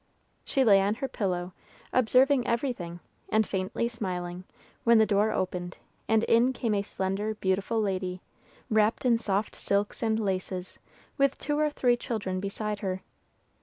[0.43, 1.53] She lay on her pillow,
[1.93, 4.45] observing everything, and faintly smiling,
[4.83, 5.77] when the door opened,
[6.07, 8.23] and in came a slender, beautiful lady,
[8.67, 10.79] wrapped in soft silks and laces,
[11.19, 13.03] with two or three children beside her.